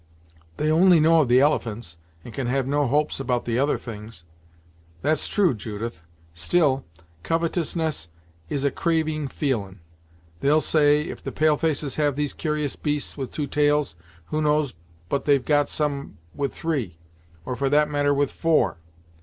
"They 0.57 0.71
only 0.71 0.99
know 0.99 1.21
of 1.21 1.27
the 1.27 1.41
elephants, 1.41 1.97
and 2.25 2.33
can 2.33 2.47
have 2.47 2.65
no 2.65 2.87
hopes 2.87 3.19
about 3.19 3.45
the 3.45 3.59
other 3.59 3.77
things." 3.77 4.23
"That's 5.03 5.27
true, 5.27 5.53
Judith; 5.53 6.01
still, 6.33 6.85
covetousness 7.21 8.07
is 8.49 8.63
a 8.65 8.71
craving 8.71 9.27
feelin'! 9.27 9.79
They'll 10.39 10.59
say, 10.59 11.01
if 11.03 11.23
the 11.23 11.31
pale 11.31 11.55
faces 11.55 11.97
have 11.97 12.15
these 12.15 12.33
cur'ous 12.33 12.75
beasts 12.75 13.15
with 13.15 13.29
two 13.31 13.45
tails, 13.45 13.95
who 14.29 14.41
knows 14.41 14.73
but 15.07 15.25
they've 15.25 15.45
got 15.45 15.69
some 15.69 16.17
with 16.33 16.51
three, 16.51 16.97
or 17.45 17.55
for 17.55 17.69
that 17.69 17.87
matter 17.87 18.11
with 18.11 18.31
four! 18.31 18.77